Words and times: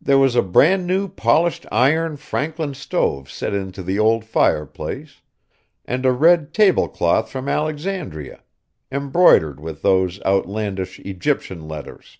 There 0.00 0.16
was 0.16 0.34
a 0.34 0.40
bran 0.40 0.86
new 0.86 1.08
polished 1.08 1.66
iron 1.70 2.16
Franklin 2.16 2.72
stove 2.72 3.30
set 3.30 3.52
into 3.52 3.82
the 3.82 3.98
old 3.98 4.24
fireplace, 4.24 5.20
and 5.84 6.06
a 6.06 6.10
red 6.10 6.54
table 6.54 6.88
cloth 6.88 7.30
from 7.30 7.50
Alexandria, 7.50 8.44
embroidered 8.90 9.60
with 9.60 9.82
those 9.82 10.22
outlandish 10.24 11.00
Egyptian 11.00 11.68
letters. 11.68 12.16